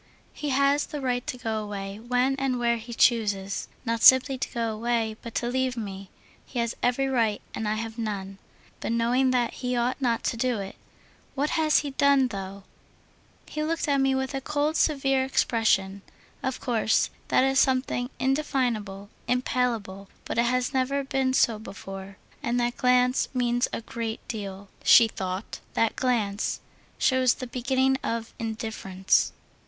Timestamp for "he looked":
13.45-13.87